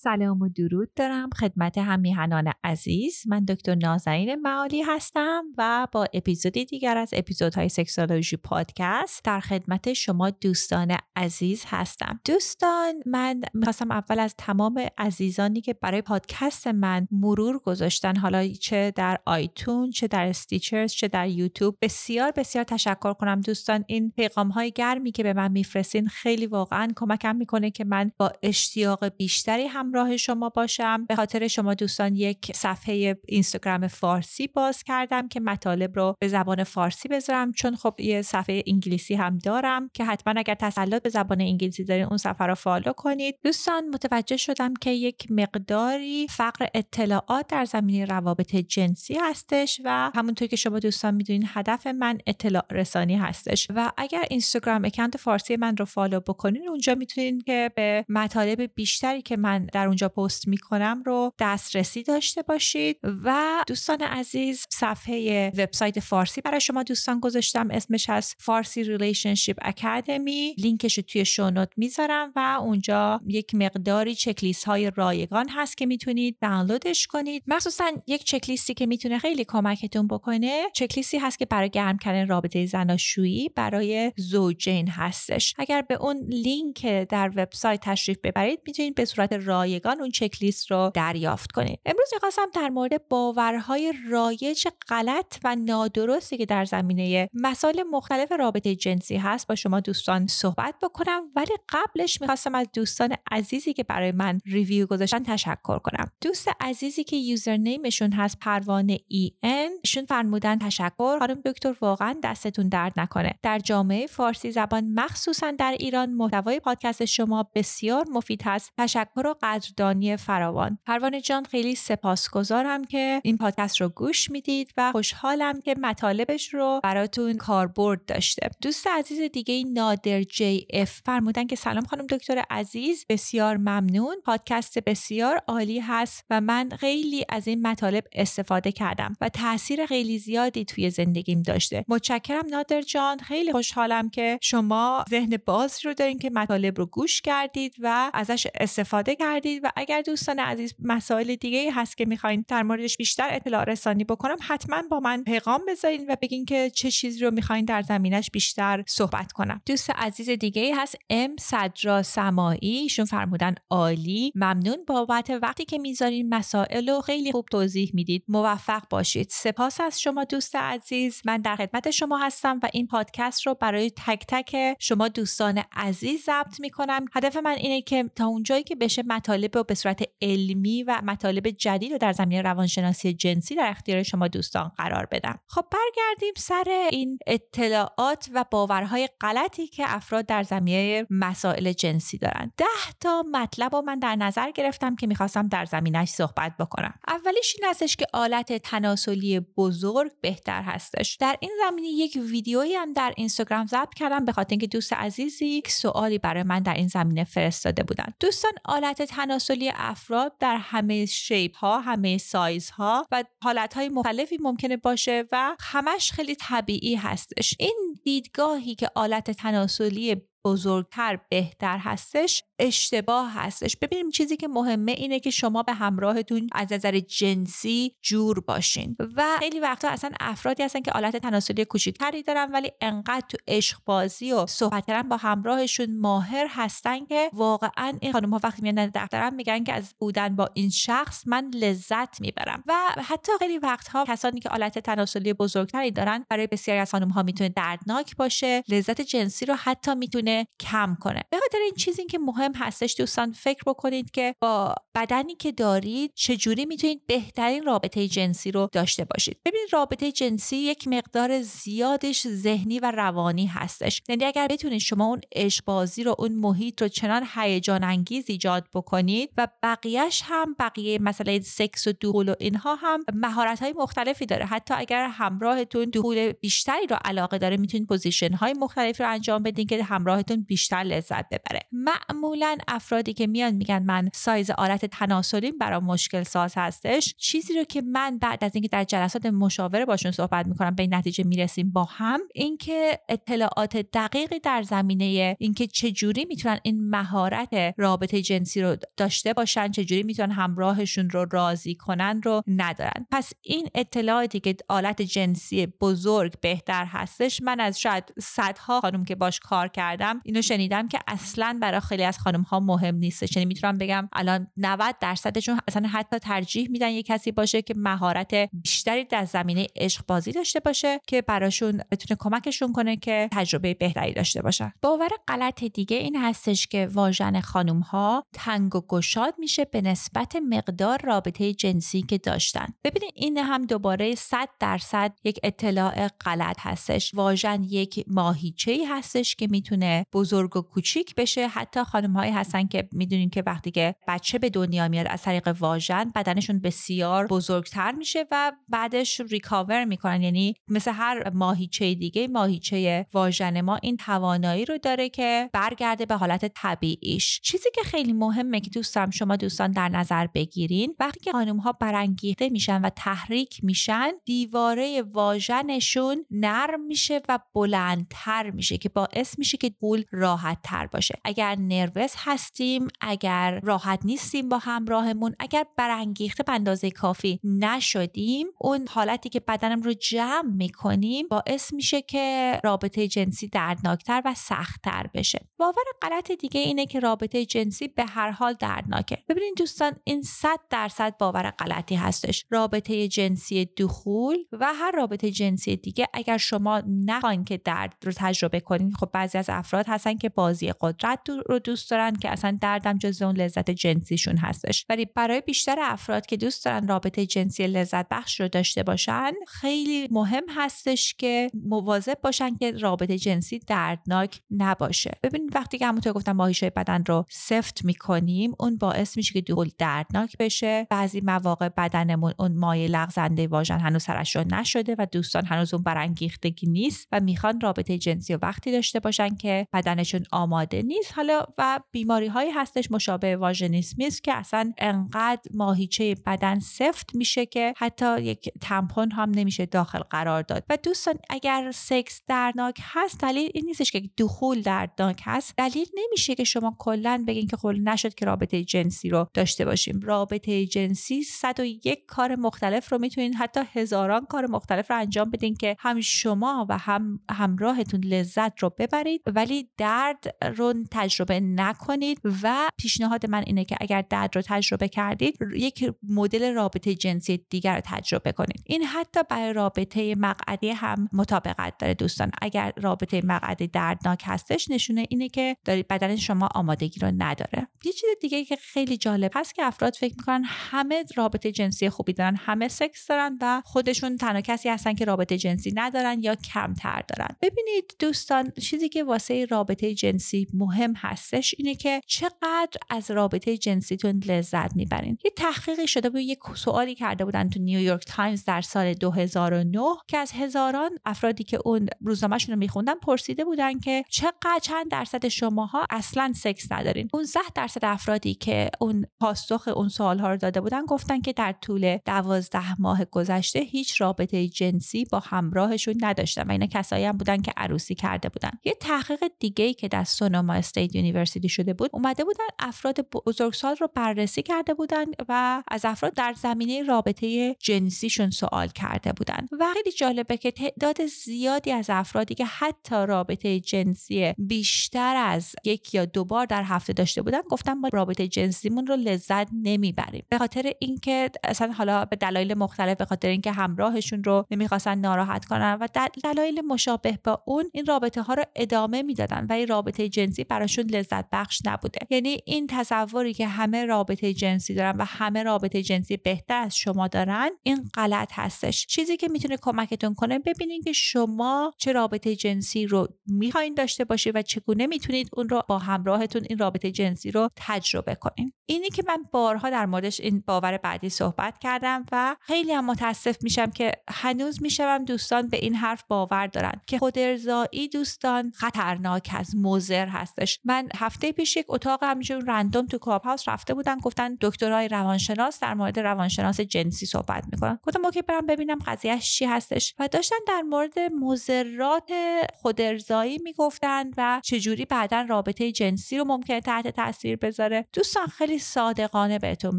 [0.00, 3.22] سلام و درود دارم خدمت هم‌میهنان عزیز.
[3.26, 9.92] من دکتر نازنین معالی هستم و با اپیزودی دیگر از اپیزودهای Sexology Podcast در خدمت
[9.92, 12.20] شما دوستان عزیز هستم.
[12.24, 18.92] دوستان من می‌خواستم اول از تمام عزیزانی که برای پادکست من مرور گذاشتن حالا چه
[18.96, 23.40] در iTunes چه در Stitcher چه در یوتیوب بسیار بسیار تشکر کنم.
[23.40, 28.12] دوستان این پیغام های گرمی که به من میفرستین خیلی واقعا کمکم می‌کنه که من
[28.16, 31.06] با اشتیاق بیشتری همراه همراه شما باشم.
[31.06, 36.64] به خاطر شما دوستان یک صفحه اینستاگرام فارسی باز کردم که مطالب رو به زبان
[36.64, 37.52] فارسی بذارم.
[37.52, 42.04] چون خب یه صفحه انگلیسی هم دارم که حتما اگر تسلط به زبان انگلیسی دارین
[42.04, 43.38] اون صفحه رو follow کنید.
[43.44, 50.48] دوستان متوجه شدم که یک مقداری فقر اطلاعات در زمینه روابط جنسی هستش و همونطور
[50.48, 53.68] که شما دوستان می‌دونین هدف من اطلاع رسانی هستش.
[53.74, 59.22] و اگر اینستاگرام account فارسی من رو follow بکنین اونجا می‌تونین که به مطالب بیشتری
[59.22, 66.00] که من در اونجا پست می‌کنم رو دسترسی داشته باشید و دوستان عزیز صفحه وبسایت
[66.00, 67.68] فارسی برای شما دوستان گذاشتم.
[67.70, 74.14] اسمش هست فارسی relationship academy لینکش رو توی show note می‌ذارم و اونجا یک مقداری
[74.14, 77.42] چکلیست های رایگان هست که می‌تونید دانلودش کنید.
[77.46, 82.66] مخصوصا یک چکلیستی که می‌تونه خیلی کمکتون بکنه چکلیستی هست که برای گرم کردن رابطه
[82.66, 85.54] زناشویی برای زوجین هستش.
[85.58, 90.36] اگر به اون لینک در وبسایت تشریف ببرید می‌تونید به صورت رایگان رایگان اون چک
[90.40, 96.64] لیست رو دریافت کنید امروز می‌خواستم در مورد باورهای رایج غلط و نادرستی که در
[96.64, 102.66] زمینه مسائل مختلف رابطه جنسی هست با شما دوستان صحبت بکنم ولی قبلش می‌خواستم از
[102.74, 106.10] دوستان عزیزی که برای من review گذاشتن تشکر کنم.
[106.20, 112.14] دوست عزیزی که username شون هست پروانه ای ان هستشون فرمودن تشکر خانم دکتر واقعا
[112.22, 113.34] دستتون درد نکنه.
[113.42, 118.72] در جامعه فارسی زبان مخصوصا در ایران محتوای پادکست شما بسیار مفید هست.
[118.78, 120.78] تشکر و قدردانی فراوان.
[120.86, 126.80] پروانه جان خیلی سپاسگزارم که این پادکست رو گوش می‌دید و خوشحالم که مطالبش رو
[126.82, 128.50] براتون کاربرد داشته.
[128.62, 134.16] دوست عزیز دیگه نادر GF فرمودن که سلام خانم دکتر عزیز بسیار ممنون.
[134.24, 140.18] پادکست بسیار عالی هست و من خیلی از این مطالب استفاده کردم و تاثیر خیلی
[140.18, 141.84] زیادی توی زندگیم داشته.
[141.88, 143.18] متشکرم نادر جان.
[143.18, 148.46] خیلی خوشحالم که شما ذهن باز رو دارین که مطالب رو گوش کردید و ازش
[148.54, 149.47] استفاده کردید.
[149.62, 154.36] و اگر دوستان عزیز مسائل دیگه هست که می‌خواین در موردش بیشتر اطلاع رسانی بکنم
[154.40, 158.84] حتما با من پیغام بذارین و بگین که چه چیزی رو می‌خواین در زمینش بیشتر
[158.86, 159.60] صحبت کنم.
[159.66, 164.32] دوست عزیز دیگه هست ام صدرا سمایی ایشون فرمودن عالی.
[164.34, 168.24] ممنون بابت وقتی که می‌ذارین مسائل رو خیلی خوب توضیح می‌دید.
[168.28, 169.28] موفق باشید.
[169.30, 171.22] سپاس از شما دوست عزیز.
[171.24, 176.24] من در خدمت شما هستم و این پادکست رو برای تک تک شما دوستان عزیز
[176.24, 177.04] ضبط می‌کنم.
[177.14, 181.50] هدف من اینه که تا اونجایی که بشه مطالب مطالب به صورت علمی و مطالب
[181.50, 185.40] جدید رو در زمینه روانشناسی جنسی در اختیار شما دوستان قرار بدم.
[185.46, 192.52] خب برگردیم سر این اطلاعات و باورهای غلطی که افراد در زمینه مسائل جنسی دارن.
[192.56, 192.64] ده
[193.00, 196.94] تا مطلب رو من در نظر گرفتم که می‌خواستم در زمینش صحبت بکنم.
[197.08, 201.16] اولیش این هستش که آلت تناسلی بزرگ بهتر هستش.
[201.16, 205.46] در این زمینه یک ویدیویی هم در اینستاگرام ضبط کردم به خاطر اینکه دوست عزیزی
[205.46, 208.06] یک سوالی برای من در این زمینه فرستاده بودن.
[208.20, 214.38] دوستان آلت تناسلی افراد در همه شیپ ها همه سایز ها و حالت های مختلفی
[214.40, 217.54] ممکنه باشه و همش خیلی طبیعی هستش.
[217.58, 223.76] این دیدگاهی که آلت تناسلی بزرگتر بهتر هستش اشتباه هستش.
[223.76, 228.96] ببینیم چیزی که مهمه اینه که شما به همراهتون از نظر جنسی جور باشین.
[229.16, 233.78] و خیلی وقتا اصلا افرادی هستن که آلت تناسلی کوچیکتری دارن ولی انقدر تو عشق
[233.84, 238.86] بازی و صحبت کردن با همراهشون ماهر هستن که واقعا این خانم ها وقتی میان
[238.94, 242.62] دفترم میگن که از بودن با این شخص من لذت می‌برم.
[242.66, 242.74] و
[243.08, 247.48] حتی خیلی وقتها کسانی که آلت تناسلی بزرگتری دارن برای بسیاری از خانم ها می‌تونه
[247.48, 251.22] دردناک باشه لذت جنسی رو حتی می‌تونه می‌تونه کم کنه.
[251.30, 256.12] به خاطر این چیزی که مهم هستش دوستان فکر بکنید که با بدنی که دارید
[256.14, 259.40] چجوری می‌تونید بهترین رابطه جنسی رو داشته باشید.
[259.44, 264.02] ببینید رابطه جنسی یک مقدار زیادش ذهنی و روانی هستش.
[264.08, 265.68] یعنی اگر بتونید شما اون عشق
[266.04, 271.86] رو اون محیط رو چنان هیجان انگیز ایجاد بکنید و بقیهش هم بقیه مثلا سکس
[271.86, 274.44] و دخول و اینها هم مهارت های مختلفی داره.
[274.44, 279.66] حتی اگر همراهتون دخول بیشتری رو علاقه داره می‌تونید position های مختلفی رو انجام بدین
[279.66, 279.84] که
[280.18, 281.60] همراهتون بیشتر لذت ببره.
[281.72, 287.64] معمولا افرادی که میان میگن من سایز آلت تناسلیم برام مشکل ساز هستش چیزی رو
[287.64, 291.84] که من بعد از اینکه در جلسات مشاوره باشون صحبت می‌کنم به نتیجه می‌رسیم با
[291.84, 298.76] هم اینکه اطلاعات دقیقی در زمینه اینکه چه جوری می‌تونن این مهارت رابطه جنسی رو
[298.96, 303.06] داشته باشن چه جوری می‌تونن همراهشون رو راضی کنن رو ندارن.
[303.10, 309.14] پس این اطلاعاتی که آلت جنسی بزرگ بهتر هستش من از شاید صدها خانم که
[309.14, 313.36] باش کار کردم اینو شنیدم که اصلا برای خیلی از خانم ها مهم نیستش.
[313.36, 318.34] یعنی می‌تونم بگم الان 90 درصدشون اصلا حتی ترجیح میدن یه کسی باشه که مهارت
[318.52, 324.12] بیشتری در زمینه عشق بازی داشته باشه که براشون بتونه کمکشون کنه که تجربه بهتری
[324.12, 324.72] داشته باشن.
[324.82, 330.36] باور غلط دیگه این هستش که واژن خانم ها تنگ و گشاد میشه به نسبت
[330.36, 332.66] مقدار رابطه جنسی که داشتن.
[332.84, 337.14] ببینید این هم دوباره 100 درصد یک اطلاع غلط هستش.
[337.14, 341.48] واژن یک ماهیچه ای هستش که می‌تونه بزرگ و کوچیک بشه.
[341.48, 345.48] حتی خانم هایی هستن که می‌دونین که وقتی که بچه به دنیا میاد از طریق
[345.60, 350.22] واژن بدنشون بسیار بزرگتر میشه و بعدش ریکاور می‌کنن.
[350.22, 356.14] یعنی مثل هر ماهیچه دیگه ماهیچه واژن ما این توانایی رو داره که برگرده به
[356.14, 357.40] حالت طبیعیش.
[357.40, 361.72] چیزی که خیلی مهمه که دوستم شما دوستان در نظر بگیرین وقتی که خانم ها
[361.72, 369.56] برانگیخته میشن و تحریک میشن دیواره واژنشون نرم میشه و بلندتر میشه که باعث میشه
[369.56, 371.18] که گول راحت تر باشه.
[371.24, 378.86] اگر نروس هستیم اگر راحت نیستیم با همراهمون اگر برانگیخته به اندازه کافی نشدیم اون
[378.90, 385.46] حالتی که بدنم رو جمع می‌کنیم باعث میشه که رابطه جنسی دردناکتر و سختتر بشه.
[385.58, 389.18] باور غلط دیگه اینه که رابطه جنسی به هر حال دردناکه.
[389.28, 392.44] ببینید دوستان این 100 درصد باور غلطی هستش.
[392.50, 398.60] رابطه جنسی دخول و هر رابطه جنسی دیگه اگر شما نخواین که درد رو تجربه
[398.60, 402.98] کنین خب بعضی از افراد هستن که بازی قدرت رو دوست دارن که اصلا دردم
[402.98, 404.86] جز اون لذت جنسیشون هستش.
[404.88, 410.08] ولی برای بیشتر افراد که دوست دارن رابطه جنسی لذت بخش رو داشته باشن خیلی
[410.10, 415.10] مهم هستش که مواظب باشن که رابطه جنسی دردناک نباشه.
[415.22, 419.70] ببینید وقتی که همونطور گفتم ماهیچه بدن رو سفت می‌کنیم اون باعث میشه که دخول
[419.78, 420.86] دردناک بشه.
[420.90, 426.66] بعضی مواقع بدنمون اون مایه لغزنده واژن هنوز سرش نشده و دوستان هنوز اون برانگیختگی
[426.66, 431.12] نیست و می‌خوان رابطه جنسی و وقتی داشته باشن که بدنشون آماده نیست.
[431.12, 437.74] حالا و بیماری هایی هستش مشابه واژنیسمیست که اصلا انقدر ماهیچه بدن سفت میشه که
[437.76, 440.64] حتی یک تمپون هم نمیشه داخل قرار داد.
[440.70, 445.54] و دوستان اگر سکس دردناک هست دلیل این نیستش که دخول دردناک هست.
[445.56, 450.00] دلیل نمیشه که شما کلا بگین که خب نشد که رابطه جنسی رو داشته باشیم.
[450.00, 455.76] رابطه جنسی 101 کار مختلف رو می‌تونین حتی هزاران کار مختلف رو انجام بدین که
[455.78, 459.22] هم شما و هم همراهتون لذت رو ببرید.
[459.26, 465.38] ولی درد رو تجربه نکنید و پیشنهاد من اینه که اگر درد رو تجربه کردید
[465.54, 468.62] یک مدل رابطه جنسی دیگر رو تجربه کنید.
[468.66, 472.30] این حتی برای رابطه مقعدی هم مطابقت داره دوستان.
[472.42, 477.68] اگر رابطه مقعدی دردناک هستش نشونه اینه که دارید بدن شما آمادگی رو نداره.
[477.88, 482.12] یه چیز دیگه که خیلی جالب هست که افراد فکر می‌کنن همه رابطه جنسی خوبی
[482.12, 487.02] دارن همه سکس دارن و خودشون تنها کسی هستن که رابطه جنسی ندارن یا کمتر
[487.08, 487.36] دارن.
[487.42, 494.22] ببینید دوستان چیزی که واسه رابطه جنسی مهم هستش اینه که چقدر از رابطه جنسیتون
[494.26, 495.18] لذت می‌برین.
[495.24, 500.18] یه تحقیقی شده بود یک سوالی کرده بودن تو نیویورک تایمز در سال 2009 که
[500.18, 505.86] از هزاران افرادی که اون روزنامهشون رو میخوندن پرسیده بودن که چقدر چند درصد شماها
[505.90, 507.08] اصلا سکس ندارین.
[507.08, 511.54] 15 درصد افرادی که اون پاسخ اون سوال ها رو داده بودن گفتن که در
[511.62, 517.42] طول دوازده ماه گذشته هیچ رابطه جنسی با همراهشون نداشتن و اینا کسایی هم بودن
[517.42, 518.50] که عروسی کرده بودن.
[518.64, 523.76] یه تحقیق دیگه ای که در Sonoma State University شده بود اومده بودن افراد بزرگسال
[523.76, 529.46] رو بررسی کرده بودن و از افراد در زمینه رابطه جنسیشون سوال کرده بودن.
[529.60, 535.94] و خیلی جالبه که تعداد زیادی از افرادی که حتی رابطه جنسی بیشتر از یک
[535.94, 540.26] یا دو بار در هفته داشته بودن گفتن ما رابطه جنسیمون رو لذت نمی‌بریم.
[540.28, 545.44] به خاطر اینکه اصلا حالا به دلایل مختلف به خاطر اینکه همراهشون رو نمی‌خواستن ناراحت
[545.44, 545.88] کنن و
[546.24, 551.24] دلایل مشابه با اون این رابطه ها رو ادامه می‌دادن ولی رابطه جنسی براشون لذت
[551.32, 551.98] بخش نبوده.
[552.10, 557.08] یعنی این تصوری که همه رابطه جنسی دارن و همه رابطه جنسی بهتر از شما
[557.08, 558.86] دارن این غلط هستش.
[558.86, 564.36] چیزی که می‌تونه کمکتون کنه ببینید که شما چه رابطه جنسی رو می‌خواین داشته باشید
[564.36, 569.02] و چگونه می‌تونید اون رو با همراهتون این رابطه جنسی رو تجربه کنین اینی که
[569.08, 573.92] من بارها در موردش این باور بعدی صحبت کردم و خیلی هم متاسف میشم که
[574.10, 580.60] هنوزم دوستان به این حرف باور دارن که خود ارضایی دوستان خطرناک هست مضر هستش.
[580.64, 585.60] من هفته پیش یک اتاق همینجور random تو کلاب هاوس رفته بودن گفتن دکترای روانشناس
[585.60, 587.78] در مورد روانشناس جنسی صحبت می‌کنن.
[587.82, 589.94] گفتم okay برم ببینم قضیهش چی هستش.
[589.98, 592.10] و داشتن در مورد مضرات
[592.52, 597.86] خود ارزایی می‌گفتن و چجوری بعدا رابطه جنسی رو ممکنه تحت تاثیر بذاره.
[597.92, 599.78] دوستان خیلی صادقانه بهتون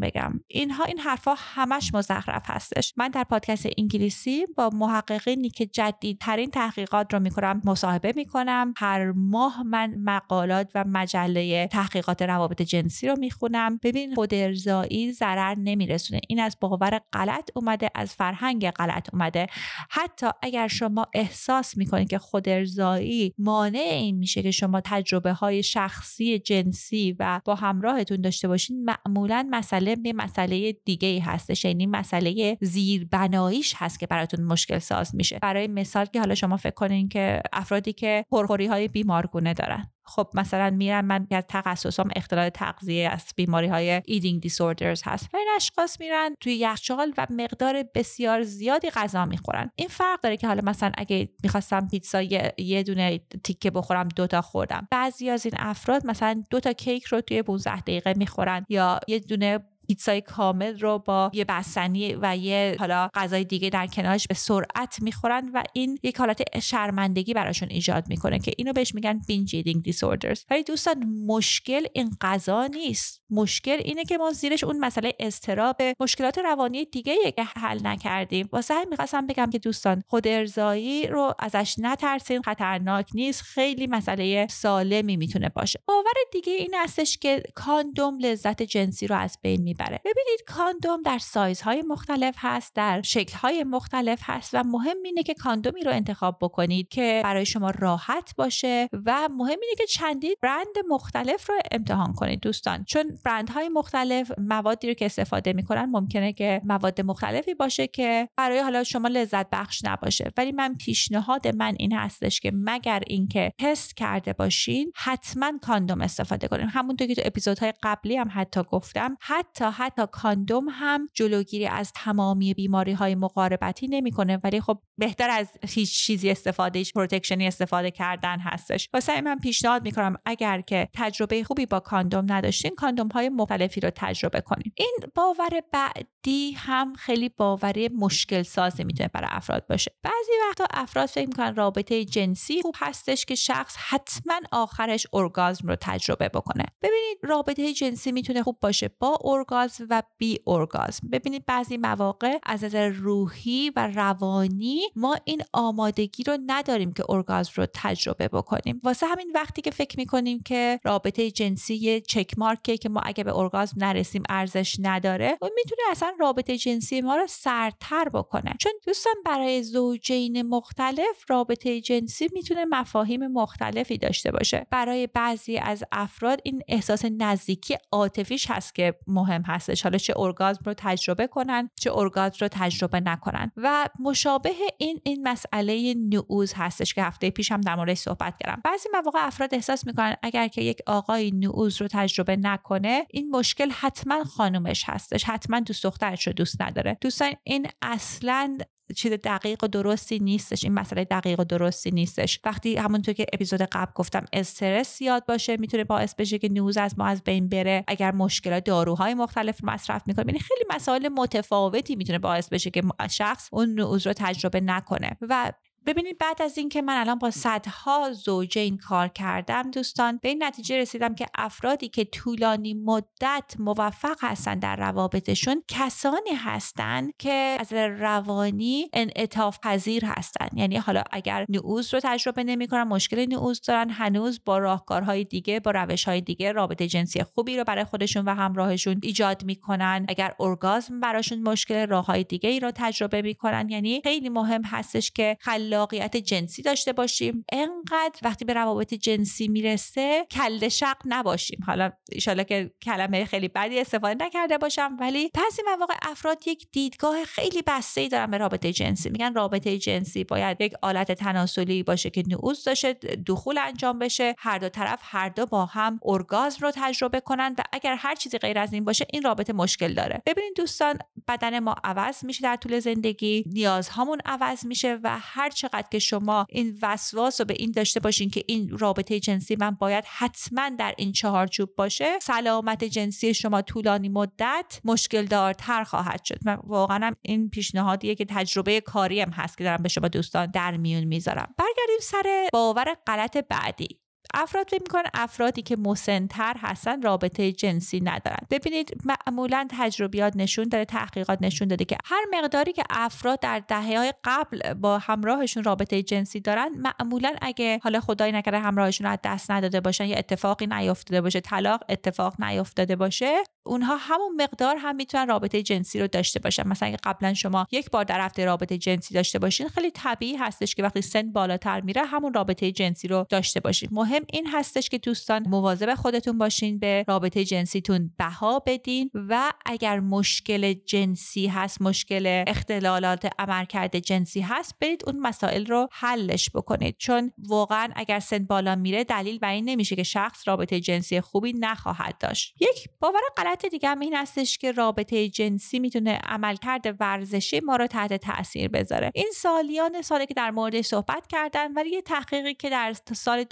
[0.00, 0.40] بگم.
[0.46, 2.94] اینها این حرفها همش مزخرف هستش.
[2.96, 8.74] من در پادکست انگلیسی با محققینی که جدیدترین تحقیقات رو می‌کنم مصاحبه می‌کنم.
[8.76, 13.80] هر ماه من مقالات و مجله تحقیقات روابط جنسی رو می‌خونم.
[13.82, 16.20] ببین خود ارزایی ضرر نمیرسونه.
[16.28, 19.46] این از باور غلط اومده از فرهنگ غلط اومده.
[19.90, 25.62] حتی اگر شما احساس می‌کنید که خود ارزایی مانع این میشه که شما تجربه های
[25.62, 31.86] شخصی جنسی و با همراهتون داشته باشین معمولا مسئله به مسئله دیگه ای هستش یعنی
[31.86, 35.38] مسئله زیربناییش هست که براتون مشکل ساز میشه.
[35.42, 39.90] برای مثال که حالا شما فکر کنین که افرادی که پرخوری های بیمارگونه دارن.
[40.10, 45.28] خب مثلا میرن من از تخصصم اختلال تغذیه از بیماری های ایدینگ دیسوردرز هست.
[45.32, 49.70] و این اشخاص میرن توی یخچال و مقدار بسیار زیادی غذا می‌خورن.
[49.76, 54.88] این فرق داره که حالا مثلا اگه می‌خواستم پیتزا یه, دونه تیکه بخورم دوتا خوردم.
[54.90, 59.58] بعضی از این افراد مثلا دوتا کیک رو توی 15 دقیقه می‌خورن یا یه دونه
[59.90, 65.02] پیتزای کامل رو با یه بستنی و یه حالا غذای دیگه در کنارش به سرعت
[65.02, 69.82] می‌خورن و این یک حالت شرمندگی براشون ایجاد می‌کنه که اینو بهش میگن binge eating
[69.82, 73.22] disorders ولی دوستان مشکل این غذا نیست.
[73.30, 78.48] مشکل اینه که ما زیرش اون مسئله اضطراب مشکلات روانی دیگه که حل نکردیم.
[78.52, 83.42] واسه همین می‌خواستم بگم که دوستان خود ارضایی رو ازش نترسین خطرناک نیست.
[83.42, 85.80] خیلی مسئله سالمی می‌تونه باشه.
[85.86, 91.82] باور دیگه این هستش که کاندوم لذت جنسی رو از بین ببینید کاندوم در سایزهای
[91.82, 97.20] مختلف هست در شکلهای مختلف هست و مهم اینه که کاندومی رو انتخاب بکنید که
[97.24, 102.84] برای شما راحت باشه و مهم اینه که چندین برند مختلف رو امتحان کنید دوستان.
[102.84, 108.58] چون برندهای مختلف موادی رو که استفاده می‌کنن ممکنه که مواد مختلفی باشه که برای
[108.58, 110.32] حالا شما لذت بخش نباشه.
[110.36, 116.48] ولی من پیشنهاد من این هستش که مگر اینکه تست کرده باشین حتما کاندوم استفاده
[116.48, 121.92] کنید همونطور که تو اپیزودهای قبلی هم حتی گفتم حتی حتی کاندوم هم جلوگیری از
[121.92, 124.38] تمامی بیماری های مقاربتی نمی‌کنه.
[124.44, 128.88] ولی خب بهتر از هیچ چیزی استفاده protection ی استفاده کردن هستش.
[128.94, 133.90] واسه من پیشنهاد می‌کنم اگر که تجربه خوبی با کاندوم نداشتین کاندوم های مختلفی رو
[133.96, 139.92] تجربه کنید این باور بعدی هم خیلی باوری مشکل سازی می‌تونه برای افراد باشه.
[140.02, 145.76] بعضی وقتا افراد فکر می‌کنن رابطه جنسی خوب هستش که شخص حتما آخرش ارگازم رو
[145.80, 146.64] تجربه بکنه.
[146.82, 149.59] ببینید رابطه جنسی می‌تونه خوب باشه با ارگازم
[149.90, 156.38] و بی ارگازم ببینید بعضی مواقع از نظر روحی و روانی ما این آمادگی رو
[156.46, 158.80] نداریم که ارگازم رو تجربه بکنیم.
[158.84, 163.36] واسه همین وقتی که فکر می‌کنیم که رابطه جنسی چک مارکه که ما اگه به
[163.36, 168.54] ارگازم نرسیم ارزش نداره و می‌تونه اصلا رابطه جنسی ما رو سرتر بکنه.
[168.60, 174.66] چون دوستان برای زوجین مختلف رابطه جنسی می‌تونه مفاهیم مختلفی داشته باشه.
[174.70, 180.60] برای بعضی از افراد این احساس نزدیکی عاطفیش هست که مهم هستش حالا چه ارگازم
[180.66, 183.52] رو تجربه کنن چه ارگازم رو تجربه نکنن.
[183.56, 188.60] و مشابه این این مسئله نعوز هستش که هفته پیشم در موردش صحبت کردم.
[188.64, 193.70] بعضی مواقع افراد احساس می‌کنن اگر که یک آقای نعوز رو تجربه نکنه این مشکل
[193.70, 195.24] حتما خانومش هستش.
[195.24, 196.98] حتما دوست دخترش رو دوست نداره.
[197.00, 198.58] دوستان این اصلا
[198.96, 202.40] چیز دقیق و درستی نیستش این مسئله دقیق و درستی نیستش.
[202.44, 206.98] وقتی همونطور که اپیزود قبل گفتم استرس زیاد باشه می‌تونه باعث بشه که نوز از
[206.98, 207.84] ما از بین بره.
[207.86, 213.48] اگر مشکلات داروهای مختلف مصرف می‌کنه یعنی خیلی مسائل متفاوتی می‌تونه باعث بشه که شخص
[213.52, 215.16] اون نوز رو تجربه نکنه.
[215.20, 215.52] و
[215.86, 220.78] ببینید بعد از اینکه من الان با صدها زوجین کار کردم دوستان به این نتیجه
[220.78, 228.88] رسیدم که افرادی که طولانی مدت موفق هستن در روابطشون کسانی هستند که از روانی
[228.92, 230.48] انعطاف پذیر هستن.
[230.54, 235.70] یعنی حالا اگر نعوز رو تجربه نمی‌کنن مشکل نعوز دارن هنوز با راهکارهای دیگه با
[235.70, 240.06] روشهای دیگه رابطه جنسی خوبی رو برای خودشون و همراهشون ایجاد می‌کنن.
[240.08, 243.68] اگر ارگازم براشون مشکل راههای دیگه ای رو تجربه می‌کنن.
[243.68, 247.44] یعنی خیلی مهم هستش که خل خلاقیت جنسی داشته باشیم.
[247.52, 251.58] انقدر وقتی به روابط جنسی می‌رسه کل شق نباشیم.
[251.66, 257.24] حالا ایشالا که کلمه خیلی بدی استفاده نکرده باشم ولی بعضی مواقع افراد یک دیدگاه
[257.24, 259.10] خیلی بسته ای دارن به رابطه جنسی.
[259.10, 262.92] میگن رابطه جنسی باید یک آلت تناسلی باشه که نعوز داشته
[263.26, 264.34] دخول انجام بشه.
[264.38, 268.38] هر دو طرف هر دو با هم ارگازم رو تجربه کنن و اگر هر چیزی
[268.38, 270.22] غیر از این باشه این رابطه مشکل داره.
[270.26, 270.98] ببینید دوستان
[271.28, 276.46] بدن ما عوض میشه در طول زندگی نیازهامون عوض میشه و هر چقدر که شما
[276.48, 280.94] این وسواس رو به این داشته باشین که این رابطه جنسی من باید حتما در
[280.98, 286.38] این چهارچوب باشه سلامت جنسی شما طولانی مدت مشکل دارتر خواهد شد.
[286.44, 290.76] من واقعا این پیشنهادیه که تجربه کاری هم هست که دارم به شما دوستان در
[290.76, 291.54] میون می‌ذارم.
[291.58, 293.99] برگردیم سر باور غلط بعدی.
[294.34, 298.46] افراد فکر می‌کنن افرادی که مسنتر هستن رابطه جنسی ندارن.
[298.50, 303.98] ببینید معمولا تجربیات نشون داده تحقیقات نشون داده که هر مقداری که افراد در دهه
[303.98, 309.50] های قبل با همراهشون رابطه جنسی دارن معمولا اگه حالا خدای نکرده همراهشون از دست
[309.50, 315.28] نداده باشن یا اتفاقی نیافتاده باشه طلاق اتفاق نیافتاده باشه اونها همون مقدار هم می‌تونن
[315.28, 316.68] رابطه جنسی رو داشته باشن.
[316.68, 320.74] مثلا اگه قبلا شما یک بار در هفته رابطه جنسی داشته باشین خیلی طبیعی هستش
[320.74, 323.88] که وقتی سن بالاتر میره همون رابطه جنسی رو داشته باشین.
[323.92, 330.00] مهم این هستش که دوستان مواظب خودتون باشین به رابطه جنسیتون بها بدین و اگر
[330.00, 336.96] مشکل جنسی هست مشکل اختلالات عملکرد جنسی هست برید اون مسائل رو حلش بکنید.
[336.98, 341.52] چون واقعا اگر سن بالا میره دلیل بر این نمیشه که شخص رابطه جنسی خوبی
[341.52, 342.54] نخواهد داشت.
[342.60, 347.86] یک باور غلط دیگه هم این هستش که رابطه جنسی می‌تونه عملکرد ورزشی ما رو
[347.86, 349.10] تحت تاثیر بذاره.
[349.14, 353.44] این سالیان سالی که در موردش صحبت کردن ولی یه تحقیقی که در سال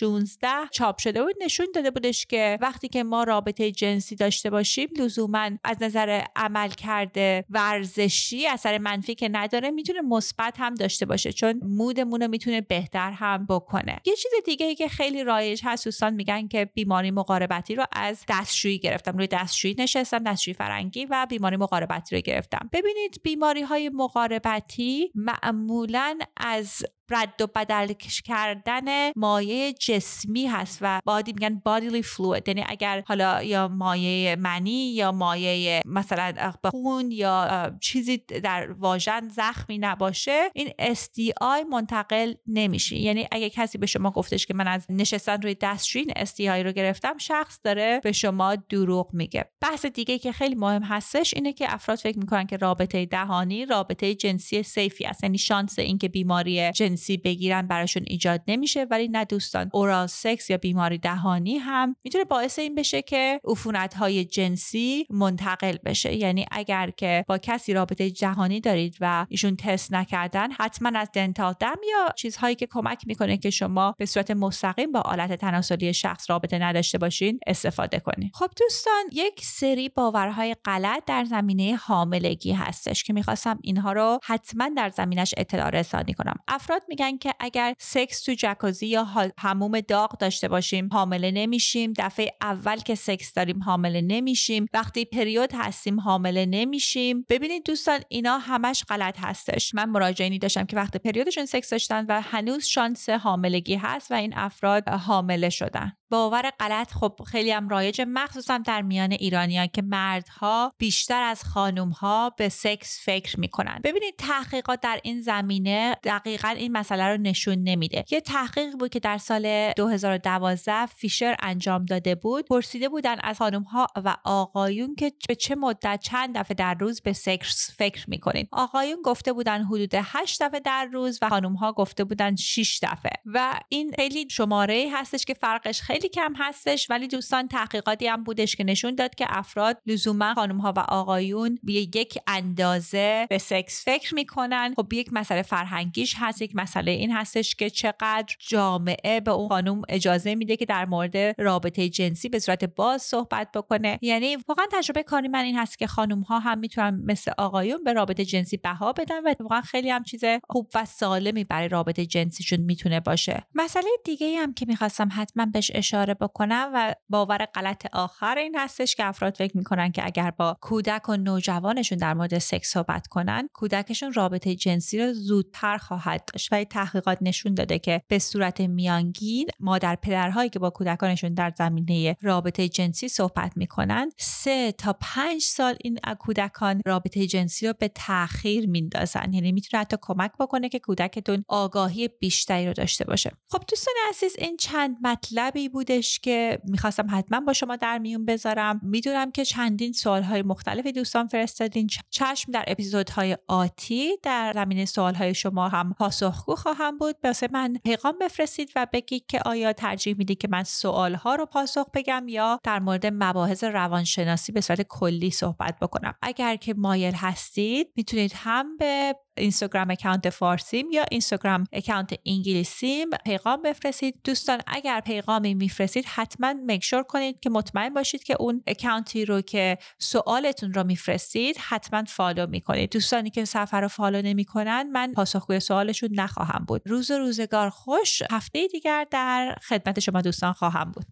[0.00, 1.34] 2016 چاپ شده بود.
[1.40, 7.44] نشون داده بودش که وقتی که ما رابطه جنسی داشته باشیم لزوما از نظر عملکرد
[7.50, 13.10] ورزشی اثر منفی که نداره می‌تونه مثبت هم داشته باشه چون مودمون رو می‌تونه بهتر
[13.10, 14.00] هم بکنه.
[14.04, 18.24] یه چیز دیگه ای که خیلی رایج هست دوستان میگن که بیماری مقاربتی رو از
[18.28, 19.16] دستشویی گرفتم.
[19.16, 22.70] روی دستشویی نشستم دستشویی فرنگی و بیماری مقاربتی رو گرفتم.
[22.72, 27.92] ببینید بیماری های مقاربتی معمولا از رد و بدل
[28.24, 32.48] کردن مایه جسمی هست و بادی میگن bodily fluid.
[32.48, 39.78] یعنی اگر حالا یا مایه منی یا مایه مثلا خون یا چیزی در واژن زخمی
[39.78, 42.96] نباشه این STI منتقل نمیشه.
[42.96, 47.18] یعنی اگه کسی به شما گفتش که من از نشستن روی دستشویی STI رو گرفتم
[47.18, 49.50] شخص داره به شما دروغ میگه.
[49.60, 54.14] بحث دیگه که خیلی مهم هستش اینه که افراد فکر می‌کنن که رابطه دهانی رابطه
[54.14, 55.22] جنسی سیفی است.
[55.22, 59.70] یعنی شانس اینکه بیماری جنسی جنسی بگیرن براشون ایجاد نمیشه ولی نه دوستان.
[59.72, 65.76] اورال سکس یا بیماری دهانی هم می‌تونه باعث این بشه که عفونت های جنسی منتقل
[65.84, 66.14] بشه.
[66.14, 71.54] یعنی اگر که با کسی رابطه جهانی دارید و ایشون تست نکردن حتما از دنتال
[71.60, 76.30] دم یا چیزهایی که کمک می‌کنه که شما به صورت مستقیم با آلت تناسلی شخص
[76.30, 83.04] رابطه نداشته باشین استفاده کنید خب دوستان یک سری باورهای غلط در زمینه حاملگی هستش
[83.04, 86.36] که می‌خواستم اینها رو حتما در زمینش اطلاع رسانی کنم.
[86.48, 89.06] افراد میگن که اگر سکس تو جکوزی یا
[89.38, 91.92] حموم داغ داشته باشیم حامله نمیشیم.
[91.98, 94.66] دفعه اول که سکس داریم حامله نمیشیم.
[94.74, 97.26] وقتی پریود هستیم حامله نمیشیم.
[97.28, 99.74] ببینید دوستان اینا همش غلط هستش.
[99.74, 104.32] من مراجعینی داشتم که وقتی پریودشون سکس داشتن و هنوز شانس حاملگی هست و این
[104.36, 105.92] افراد حامله شدن.
[106.10, 106.92] باور غلط.
[106.92, 113.00] خب خیلی هم رایج مخصوصا در میان ایرانیان که مردها بیشتر از خانومها به سکس
[113.04, 113.80] فکر می‌کنن.
[113.84, 118.04] ببینید تحقیقات در این زمینه دقیقا این مسئله رو نشون نمیده.
[118.10, 122.46] یه تحقیق بود که در سال 2012 فیشر انجام داده بود.
[122.46, 127.12] پرسیده بودن از خانومها و آقایون که به چه مدت چند دفعه در روز به
[127.12, 132.36] سکس فکر می‌کنید آقایون گفته بودن حدود 8 دفعه در روز و خانومها گفته بودن
[132.36, 133.12] 6 دفعه.
[133.26, 138.24] و این خیلی شماره هستش که فرقش خیلی خیلی کم هستش ولی دوستان تحقیقاتی هم
[138.24, 143.38] بودش که نشون داد که افراد لزوما خانم ها و آقایون به یک اندازه به
[143.38, 144.74] سکس فکر می‌کنن.
[144.76, 149.82] خب یک مسئله فرهنگیش هست یک مسئله این هستش که چقدر جامعه به اون خانم
[149.88, 153.98] اجازه میده که در مورد رابطه جنسی به صورت باز صحبت بکنه.
[154.02, 157.92] یعنی واقعا تجربه کاری من این هست که خانم ها هم می‌تونن مثل آقایون به
[157.92, 162.60] رابطه جنسی بها بدن و واقعا خیلی هم چیز خوب و سالمی برای رابطه جنسیشون
[162.60, 163.46] می‌تونه باشه.
[163.54, 168.94] مسئله دیگه هم که می‌خواستم حتما بهش اشاره بکنم و باور غلط آخر این هستش
[168.94, 173.48] که افراد فکر می‌کنن که اگر با کودک و نوجوانشون در مورد سکس صحبت کنن
[173.52, 176.48] کودکشون رابطه جنسی رو زودتر خواهد داشت.
[176.52, 182.16] و تحقیقات نشون داده که به صورت میانگین مادر پدرهایی که با کودکانشون در زمینه
[182.20, 188.68] رابطه جنسی صحبت می‌کنن سه تا پنج سال این کودکان رابطه جنسی رو به تاخیر
[188.68, 189.32] میندازن.
[189.32, 193.30] یعنی می‌تونه حتی کمک بکنه که کودکتون آگاهی بیشتری رو داشته باشه.
[193.50, 198.80] خب دوستان عزیز این چند مطلبی بودش که می‌خواستم حتما با شما در میون بذارم.
[198.82, 201.88] می‌دونم که چندین سوالهای مختلفی دوستان فرستادین.
[202.10, 207.16] چشم در اپیزودهای آتی در زمینه سوالهای شما هم پاسخگو خواهم بود.
[207.24, 211.86] واسه من پیغام بفرستید و بگید که آیا ترجیح می‌دید که من سوالها رو پاسخ
[211.94, 216.14] بگم یا در مورد مباحث روانشناسی به صورت کلی صحبت بکنم.
[216.22, 223.62] اگر که مایل هستید می‌تونید هم به اینستاگرام اکانت فارسیم یا اینستاگرام اکانت انگلیسیم پیغام
[223.62, 224.20] بفرستید.
[224.24, 229.40] دوستان اگر پیغامی میفرستید حتما make sure کنید که مطمئن باشید که اون اکانتی رو
[229.40, 232.90] که سوالتون رو میفرستید حتما follow می‌کنید.
[232.90, 236.82] دوستانی که صفحه رو follow نمی‌کنن من پاسخگوی سوالشون نخواهم بود.
[236.86, 238.22] روز روزگار خوش.
[238.30, 241.06] هفته دیگر در خدمت شما دوستان خواهم بود.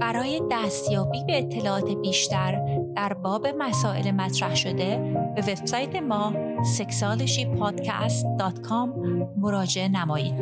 [0.00, 6.32] برای دستیابی به اطلاعات بیشتر در باب مسائل مطرح شده به وبسایت ما
[6.78, 8.88] sexualshypodcast.com
[9.36, 10.34] مراجعه نمایید.